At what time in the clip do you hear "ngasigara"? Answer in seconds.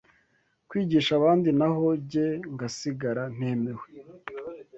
2.53-3.23